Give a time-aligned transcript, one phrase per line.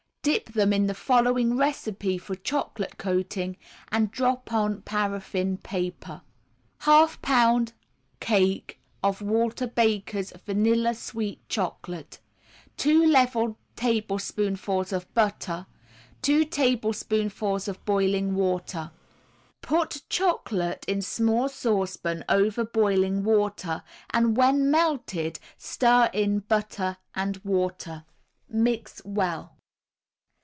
[0.23, 3.57] Dip them in the following recipe for chocolate coating,
[3.91, 6.21] and drop on paraffine paper.
[6.81, 7.73] 1/2 pound
[8.19, 12.19] cake of Walter Baker's Vanilla Sweet Chocolate,
[12.77, 15.65] 2 level tablespoonfuls of butter,
[16.21, 18.91] 2 tablespoonfuls of boiling water.
[19.63, 23.81] Put chocolate in small saucepan over boiling water
[24.11, 28.05] and when melted stir in butter and water.
[28.47, 29.57] Mix well.